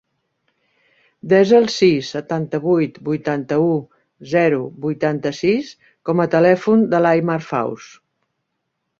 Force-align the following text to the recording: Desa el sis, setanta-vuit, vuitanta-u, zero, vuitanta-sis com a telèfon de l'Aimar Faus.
Desa 1.31 1.57
el 1.57 1.65
sis, 1.73 2.07
setanta-vuit, 2.13 2.95
vuitanta-u, 3.09 3.67
zero, 4.31 4.61
vuitanta-sis 4.85 5.69
com 6.11 6.23
a 6.25 6.27
telèfon 6.37 6.81
de 6.95 7.03
l'Aimar 7.07 7.37
Faus. 7.49 7.91